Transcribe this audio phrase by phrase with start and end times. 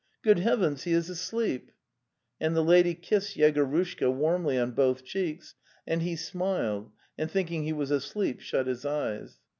[0.23, 1.69] Good heavens, he is asleep!"
[2.41, 5.53] And the lady kissed Yegorushka warmly on both cheeks,
[5.85, 9.37] and he smiled and, thinking he was asleep, shut his eyes.